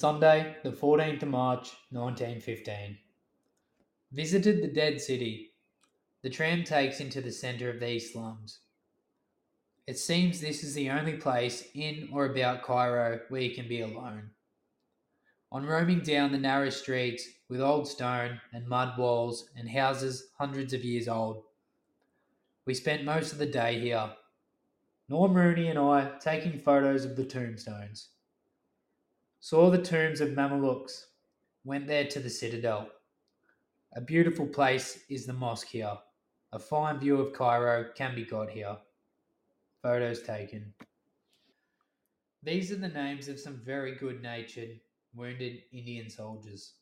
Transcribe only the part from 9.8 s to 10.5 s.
It seems